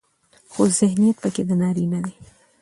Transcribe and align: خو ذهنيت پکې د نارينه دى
خو 0.51 0.61
ذهنيت 0.79 1.15
پکې 1.23 1.43
د 1.47 1.51
نارينه 1.61 1.99
دى 2.05 2.13